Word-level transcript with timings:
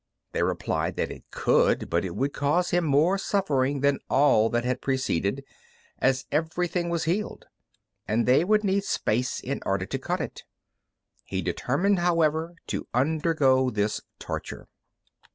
They 0.31 0.41
replied 0.41 0.95
that 0.95 1.11
it 1.11 1.25
could, 1.29 1.87
but 1.87 2.03
it 2.03 2.15
would 2.15 2.33
cause 2.33 2.71
him 2.71 2.83
more 2.85 3.19
suffering 3.19 3.81
than 3.81 3.99
all 4.09 4.49
that 4.49 4.65
had 4.65 4.81
preceded, 4.81 5.43
as 5.99 6.25
everything 6.31 6.89
was 6.89 7.03
healed, 7.03 7.45
and 8.07 8.25
they 8.25 8.43
would 8.43 8.63
need 8.63 8.83
space 8.83 9.39
in 9.39 9.61
order 9.63 9.85
to 9.85 9.99
cut 9.99 10.19
it. 10.19 10.43
He 11.23 11.43
determined, 11.43 11.99
however, 11.99 12.55
to 12.69 12.87
undergo 12.95 13.69
this 13.69 14.01
torture. 14.17 14.67